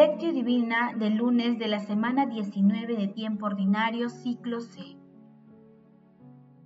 [0.00, 4.96] Lectio Divina del lunes de la semana 19 de tiempo ordinario, ciclo C.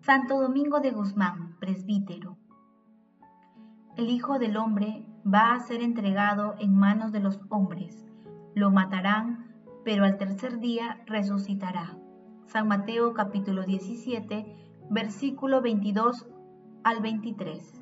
[0.02, 2.36] Santo Domingo de Guzmán, presbítero.
[3.96, 8.04] El Hijo del Hombre va a ser entregado en manos de los hombres.
[8.54, 9.50] Lo matarán,
[9.82, 11.96] pero al tercer día resucitará.
[12.44, 14.44] San Mateo capítulo 17,
[14.90, 16.26] versículo 22
[16.84, 17.81] al 23.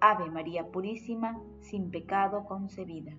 [0.00, 3.12] Ave María Purísima, sin pecado concebida.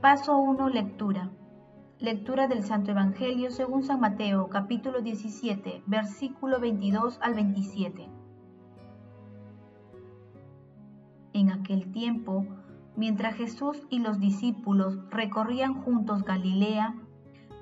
[0.00, 0.68] Paso 1.
[0.68, 1.30] Lectura.
[1.98, 8.08] Lectura del Santo Evangelio según San Mateo, capítulo 17, versículo 22 al 27.
[11.32, 12.46] En aquel tiempo,
[12.96, 16.94] mientras Jesús y los discípulos recorrían juntos Galilea,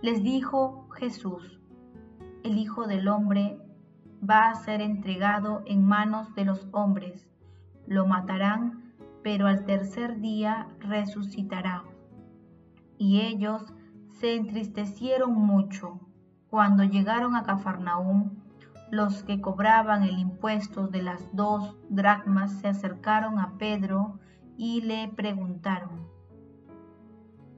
[0.02, 1.60] les dijo Jesús,
[2.44, 3.58] el Hijo del Hombre
[4.28, 7.28] va a ser entregado en manos de los hombres.
[7.86, 11.84] Lo matarán, pero al tercer día resucitará.
[12.97, 13.72] Y ellos
[14.10, 16.00] se entristecieron mucho.
[16.50, 18.30] Cuando llegaron a Cafarnaúm,
[18.91, 24.19] los que cobraban el impuesto de las dos dracmas se acercaron a Pedro
[24.56, 26.08] y le preguntaron,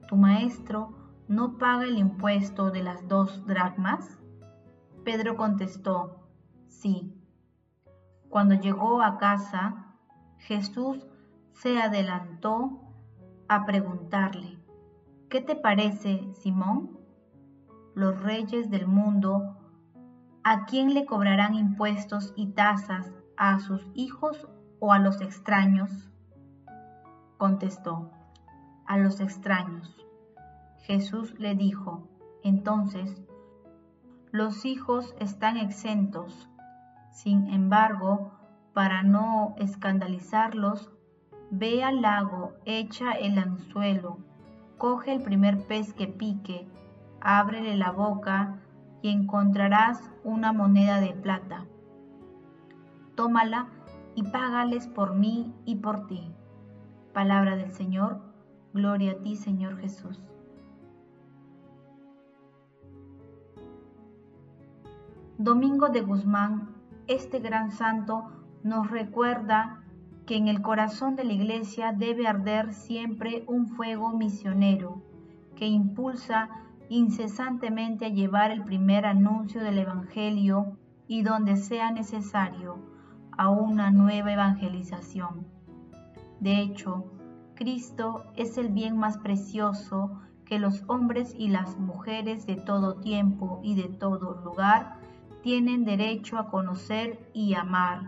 [0.08, 0.92] ¿Tu maestro
[1.28, 4.18] no paga el impuesto de las dos dracmas?
[5.04, 6.20] Pedro contestó,
[6.70, 7.12] Sí.
[8.30, 9.96] Cuando llegó a casa,
[10.38, 11.06] Jesús
[11.52, 12.80] se adelantó
[13.48, 14.58] a preguntarle,
[15.28, 16.98] ¿qué te parece, Simón?
[17.94, 19.58] Los reyes del mundo,
[20.44, 23.12] ¿a quién le cobrarán impuestos y tasas?
[23.36, 24.48] ¿A sus hijos
[24.78, 26.08] o a los extraños?
[27.36, 28.10] Contestó,
[28.86, 29.96] a los extraños.
[30.82, 32.08] Jesús le dijo,
[32.44, 33.22] entonces,
[34.30, 36.50] los hijos están exentos
[37.10, 38.32] sin embargo,
[38.72, 40.90] para no escandalizarlos,
[41.50, 44.18] ve al lago, echa el anzuelo,
[44.78, 46.66] coge el primer pez que pique,
[47.20, 48.60] ábrele la boca
[49.02, 51.66] y encontrarás una moneda de plata.
[53.16, 53.66] Tómala
[54.14, 56.32] y págales por mí y por ti.
[57.12, 58.20] Palabra del Señor,
[58.72, 60.22] gloria a ti Señor Jesús.
[65.38, 66.79] Domingo de Guzmán
[67.10, 68.30] este gran santo
[68.62, 69.82] nos recuerda
[70.26, 75.02] que en el corazón de la iglesia debe arder siempre un fuego misionero
[75.56, 76.48] que impulsa
[76.88, 80.78] incesantemente a llevar el primer anuncio del Evangelio
[81.08, 82.78] y donde sea necesario
[83.36, 85.48] a una nueva evangelización.
[86.38, 87.10] De hecho,
[87.56, 93.58] Cristo es el bien más precioso que los hombres y las mujeres de todo tiempo
[93.64, 94.99] y de todo lugar
[95.42, 98.02] tienen derecho a conocer y amar.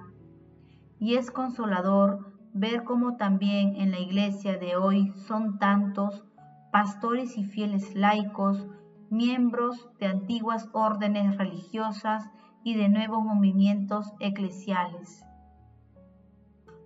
[0.98, 6.25] Y es consolador ver cómo también en la iglesia de hoy son tantos
[6.71, 8.66] pastores y fieles laicos,
[9.10, 12.31] miembros de antiguas órdenes religiosas
[12.65, 15.25] y de nuevos movimientos eclesiales,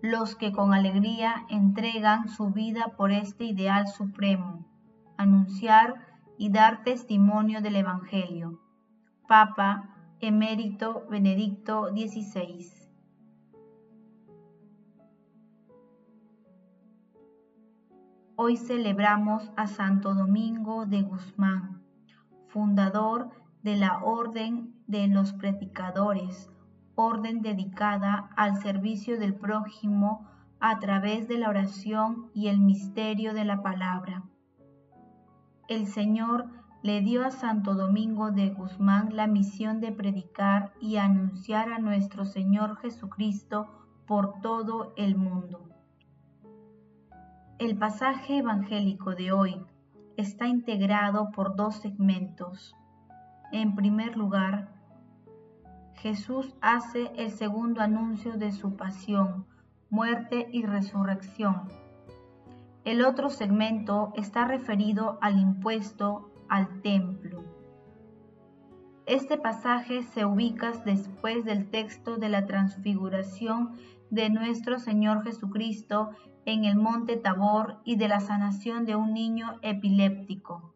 [0.03, 4.67] los que con alegría entregan su vida por este ideal supremo,
[5.17, 6.07] anunciar
[6.39, 8.61] y dar testimonio del Evangelio.
[9.29, 12.73] Papa emérito Benedicto XVI.
[18.37, 21.83] Hoy celebramos a Santo Domingo de Guzmán,
[22.49, 23.31] fundador
[23.63, 26.51] de la Orden de los Predicadores,
[26.95, 30.27] orden dedicada al servicio del prójimo
[30.61, 34.25] a través de la oración y el misterio de la palabra.
[35.69, 36.49] El Señor
[36.87, 42.25] le dio a Santo Domingo de Guzmán la misión de predicar y anunciar a nuestro
[42.25, 43.67] Señor Jesucristo
[44.07, 45.69] por todo el mundo.
[47.59, 49.61] El pasaje evangélico de hoy
[50.17, 52.77] está integrado por dos segmentos.
[53.51, 54.73] En primer lugar,
[55.95, 59.45] Jesús hace el segundo anuncio de su pasión,
[59.91, 61.63] muerte y resurrección.
[62.85, 67.45] El otro segmento está referido al impuesto al templo.
[69.07, 73.77] Este pasaje se ubica después del texto de la transfiguración
[74.11, 76.11] de nuestro Señor Jesucristo
[76.45, 80.75] en el monte Tabor y de la sanación de un niño epiléptico.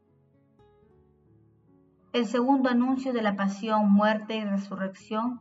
[2.12, 5.40] El segundo anuncio de la pasión, muerte y resurrección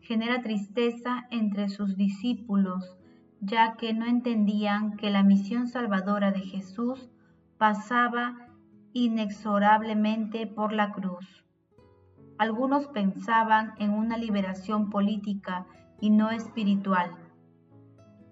[0.00, 2.96] genera tristeza entre sus discípulos,
[3.40, 7.08] ya que no entendían que la misión salvadora de Jesús
[7.56, 8.47] pasaba
[8.92, 11.44] inexorablemente por la cruz.
[12.38, 15.66] Algunos pensaban en una liberación política
[16.00, 17.10] y no espiritual.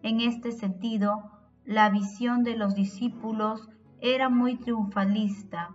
[0.02, 1.30] En este sentido,
[1.64, 3.68] la visión de los discípulos
[4.00, 5.70] era muy triunfalista.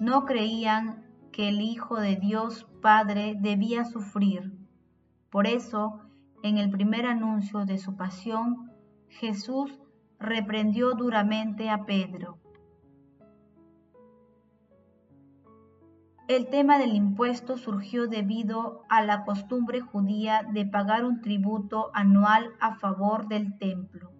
[0.00, 4.52] No creían que el Hijo de Dios Padre debía sufrir.
[5.30, 6.00] Por eso,
[6.42, 8.72] en el primer anuncio de su pasión,
[9.08, 9.78] Jesús
[10.18, 12.38] reprendió duramente a Pedro.
[16.28, 22.50] El tema del impuesto surgió debido a la costumbre judía de pagar un tributo anual
[22.60, 24.12] a favor del templo,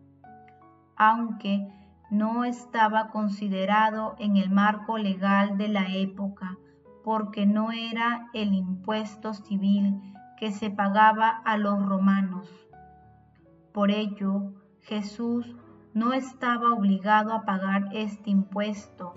[0.96, 1.69] aunque
[2.10, 6.56] no estaba considerado en el marco legal de la época,
[7.05, 10.00] porque no era el impuesto civil
[10.38, 12.49] que se pagaba a los romanos.
[13.75, 15.54] Por ello, Jesús
[15.93, 19.12] no estaba obligado a pagar este impuesto.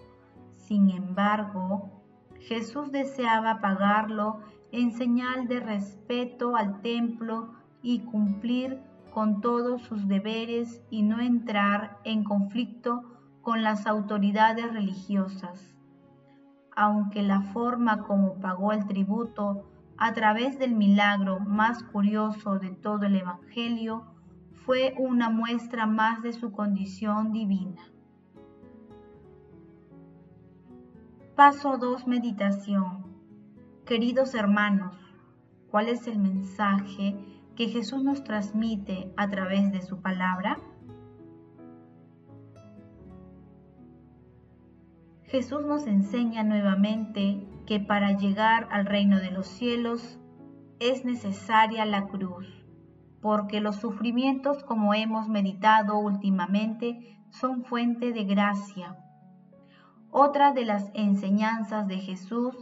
[0.57, 2.00] Sin embargo,
[2.47, 4.39] Jesús deseaba pagarlo
[4.71, 8.79] en señal de respeto al templo y cumplir
[9.13, 13.03] con todos sus deberes y no entrar en conflicto
[13.41, 15.75] con las autoridades religiosas.
[16.75, 23.05] Aunque la forma como pagó el tributo a través del milagro más curioso de todo
[23.05, 24.05] el Evangelio
[24.65, 27.81] fue una muestra más de su condición divina.
[31.35, 32.07] Paso 2.
[32.07, 33.05] Meditación.
[33.85, 34.97] Queridos hermanos,
[35.71, 37.15] ¿cuál es el mensaje
[37.55, 40.59] que Jesús nos transmite a través de su palabra?
[45.23, 50.19] Jesús nos enseña nuevamente que para llegar al reino de los cielos
[50.79, 52.65] es necesaria la cruz,
[53.21, 58.97] porque los sufrimientos como hemos meditado últimamente son fuente de gracia
[60.11, 62.55] otra de las enseñanzas de Jesús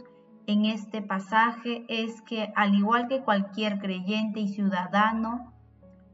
[0.46, 5.52] en este pasaje es que al igual que cualquier creyente y ciudadano,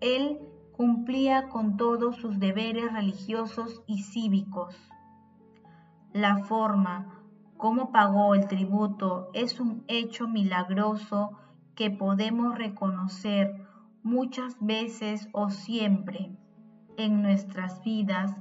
[0.01, 0.41] Él
[0.73, 4.77] cumplía con todos sus deberes religiosos y cívicos.
[6.13, 7.23] La forma
[7.57, 11.39] como pagó el tributo es un hecho milagroso
[11.75, 13.67] que podemos reconocer
[14.03, 16.31] muchas veces o siempre
[16.97, 18.35] en nuestras vidas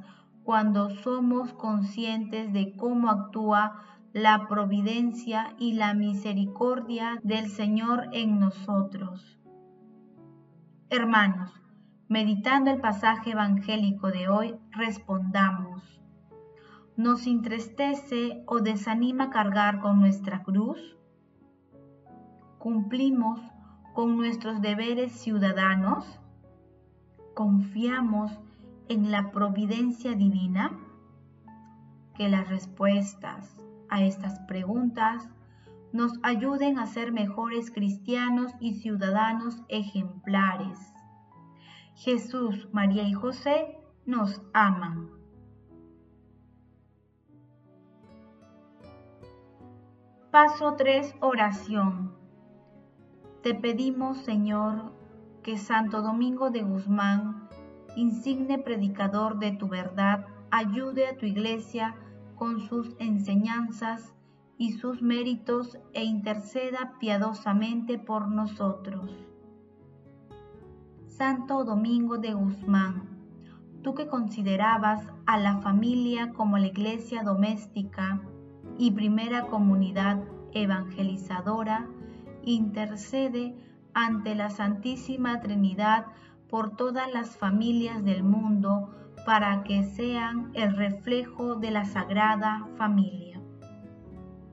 [0.46, 3.82] cuando somos conscientes de cómo actúa
[4.14, 9.40] la providencia y la misericordia del Señor en nosotros.
[10.92, 11.52] Hermanos,
[12.08, 16.00] meditando el pasaje evangélico de hoy, respondamos.
[16.96, 20.96] ¿Nos entristece o desanima cargar con nuestra cruz?
[22.60, 23.42] ¿Cumplimos
[23.96, 26.20] con nuestros deberes ciudadanos?
[27.34, 28.32] ¿Confiamos
[28.90, 30.78] en la providencia divina?
[32.16, 33.56] Que las respuestas
[33.90, 35.30] a estas preguntas
[35.92, 40.80] nos ayuden a ser mejores cristianos y ciudadanos ejemplares.
[41.96, 45.10] Jesús, María y José nos aman.
[50.32, 51.16] Paso 3.
[51.22, 52.14] Oración.
[53.42, 54.92] Te pedimos, Señor,
[55.44, 57.48] que Santo Domingo de Guzmán
[57.96, 61.96] insigne predicador de tu verdad, ayude a tu iglesia
[62.36, 64.14] con sus enseñanzas
[64.58, 69.12] y sus méritos e interceda piadosamente por nosotros.
[71.08, 73.10] Santo Domingo de Guzmán,
[73.82, 78.22] tú que considerabas a la familia como la iglesia doméstica
[78.78, 81.88] y primera comunidad evangelizadora,
[82.44, 83.56] intercede
[83.94, 86.08] ante la Santísima Trinidad
[86.56, 88.90] por todas las familias del mundo
[89.26, 93.42] para que sean el reflejo de la Sagrada Familia.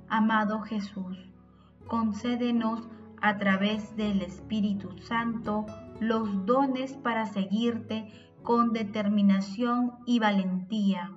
[0.09, 1.16] Amado Jesús,
[1.87, 2.88] concédenos
[3.21, 5.64] a través del Espíritu Santo
[6.00, 11.12] los dones para seguirte con determinación y valentía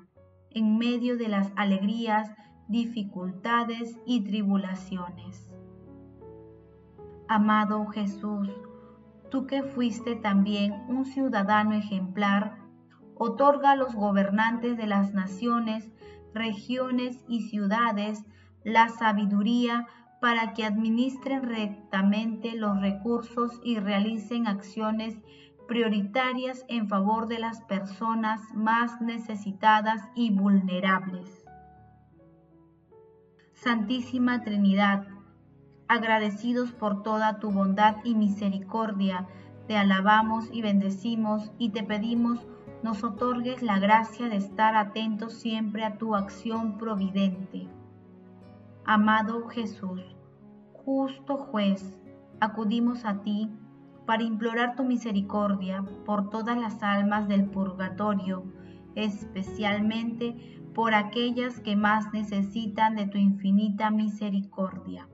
[0.51, 2.29] en medio de las alegrías,
[2.67, 5.49] dificultades y tribulaciones.
[7.27, 8.51] Amado Jesús,
[9.35, 12.55] tú que fuiste también un ciudadano ejemplar,
[13.15, 15.91] otorga a los gobernantes de las naciones,
[16.33, 18.23] regiones y ciudades
[18.63, 19.87] la sabiduría
[20.21, 25.17] para que administren rectamente los recursos y realicen acciones
[25.67, 31.45] prioritarias en favor de las personas más necesitadas y vulnerables.
[33.51, 35.05] Santísima Trinidad,
[35.87, 39.27] agradecidos por toda tu bondad y misericordia,
[39.67, 42.45] te alabamos y bendecimos y te pedimos
[42.85, 47.67] nos otorgues la gracia de estar atentos siempre a tu acción providente.
[48.85, 50.01] Amado Jesús,
[50.71, 51.97] justo juez,
[52.39, 53.49] acudimos a ti
[54.05, 58.43] para implorar tu misericordia por todas las almas del purgatorio,
[58.93, 65.07] especialmente por aquellas que más necesitan de tu infinita misericordia.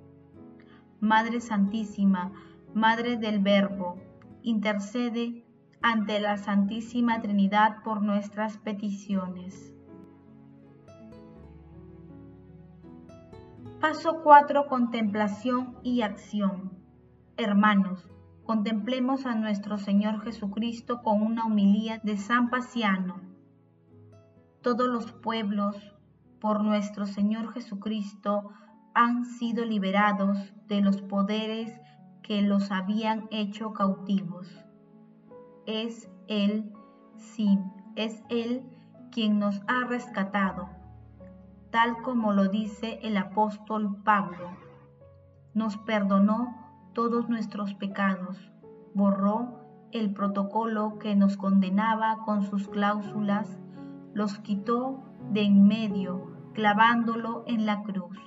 [1.01, 2.31] Madre Santísima,
[2.73, 3.97] Madre del Verbo,
[4.41, 5.43] intercede
[5.81, 9.73] ante la Santísima Trinidad por nuestras peticiones.
[13.81, 14.67] Paso 4.
[14.67, 16.71] Contemplación y acción.
[17.35, 18.07] Hermanos,
[18.45, 23.31] contemplemos a nuestro Señor Jesucristo con una humilía de San Paciano
[24.61, 25.75] todos los pueblos,
[26.39, 28.51] por nuestro Señor Jesucristo,
[28.93, 31.73] han sido liberados de los poderes
[32.23, 34.47] que los habían hecho cautivos.
[35.65, 36.71] Es Él,
[37.17, 37.59] sí,
[37.95, 38.63] es Él
[39.11, 40.69] quien nos ha rescatado,
[41.71, 44.49] tal como lo dice el apóstol Pablo.
[45.53, 46.55] Nos perdonó
[46.93, 48.51] todos nuestros pecados,
[48.93, 49.59] borró
[49.91, 53.59] el protocolo que nos condenaba con sus cláusulas
[54.13, 58.17] los quitó de en medio, clavándolo en la cruz.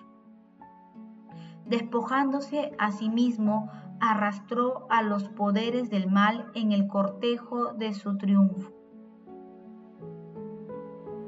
[1.67, 8.19] Despojándose a sí mismo, arrastró a los poderes del mal en el cortejo de su
[8.19, 8.73] triunfo.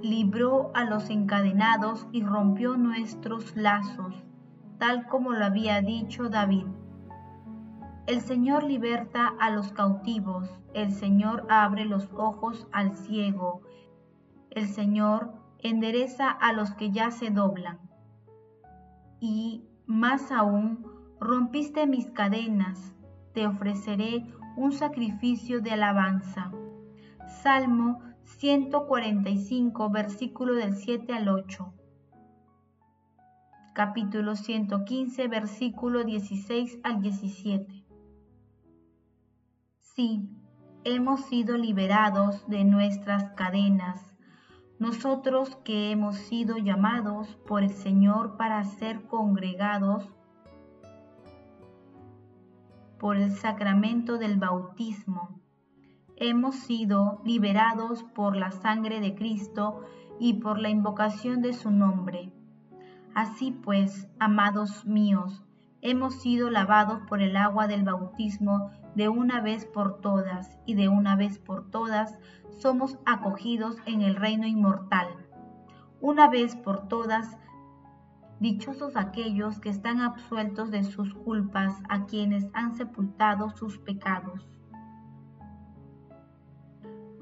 [0.03, 4.15] Libró a los encadenados y rompió nuestros lazos,
[4.79, 6.67] tal como lo había dicho David.
[8.07, 13.63] El Señor liberta a los cautivos, el Señor abre los ojos al ciego,
[14.51, 17.81] el Señor endereza a los que ya se doblan.
[19.19, 20.85] Y más aún,
[21.21, 22.93] rompiste mis cadenas,
[23.33, 24.27] te ofreceré
[24.57, 26.53] un sacrificio de alabanza.
[27.43, 31.73] Salmo 145, versículo del 7 al 8.
[33.75, 37.85] Capítulo 115, versículo 16 al 17.
[39.81, 40.29] Sí,
[40.85, 44.16] hemos sido liberados de nuestras cadenas
[44.79, 50.05] nosotros que hemos sido llamados por el Señor para ser congregados
[52.99, 55.41] por el sacramento del bautismo,
[56.17, 59.83] hemos sido liberados por la sangre de Cristo
[60.19, 62.33] y por la invocación de su nombre.
[63.15, 65.43] Así pues, amados míos,
[65.81, 70.89] hemos sido lavados por el agua del bautismo de una vez por todas y de
[70.89, 75.09] una vez por todas somos acogidos en el reino inmortal.
[76.01, 77.37] Una vez por todas,
[78.41, 84.49] dichosos aquellos que están absueltos de sus culpas, a quienes han sepultado sus pecados.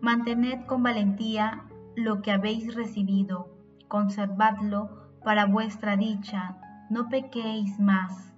[0.01, 1.65] Mantened con valentía
[1.97, 3.49] lo que habéis recibido,
[3.89, 4.91] conservadlo
[5.25, 6.57] para vuestra dicha,
[6.89, 8.33] no pequéis más.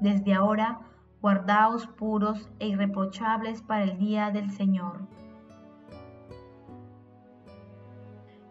[0.00, 0.87] Desde ahora,
[1.20, 5.00] guardaos puros e irreprochables para el día del Señor.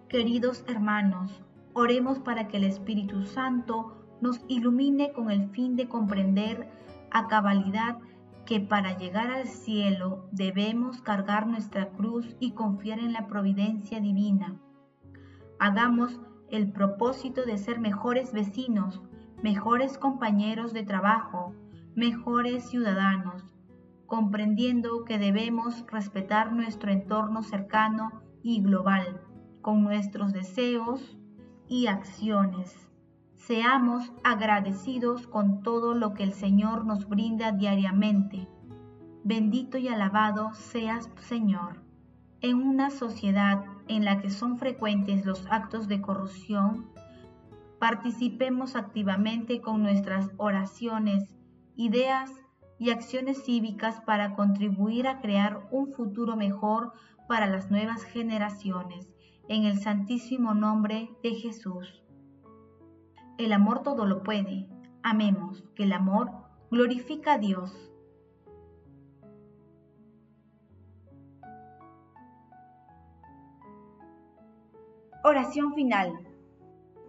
[0.10, 1.42] Queridos hermanos,
[1.74, 6.68] oremos para que el Espíritu Santo nos ilumine con el fin de comprender
[7.12, 7.98] a cabalidad
[8.46, 14.56] que para llegar al cielo debemos cargar nuestra cruz y confiar en la providencia divina.
[15.60, 16.20] Hagamos
[16.50, 19.02] el propósito de ser mejores vecinos,
[19.44, 21.54] mejores compañeros de trabajo,
[21.98, 23.44] mejores ciudadanos,
[24.06, 29.20] comprendiendo que debemos respetar nuestro entorno cercano y global,
[29.62, 31.18] con nuestros deseos
[31.68, 32.88] y acciones.
[33.34, 38.48] Seamos agradecidos con todo lo que el Señor nos brinda diariamente.
[39.24, 41.82] Bendito y alabado seas, Señor.
[42.42, 46.86] En una sociedad en la que son frecuentes los actos de corrupción,
[47.80, 51.37] participemos activamente con nuestras oraciones
[51.78, 52.32] ideas
[52.80, 56.92] y acciones cívicas para contribuir a crear un futuro mejor
[57.28, 59.08] para las nuevas generaciones,
[59.48, 62.04] en el santísimo nombre de Jesús.
[63.38, 64.68] El amor todo lo puede.
[65.04, 66.32] Amemos que el amor
[66.72, 67.92] glorifica a Dios.
[75.24, 76.27] Oración final.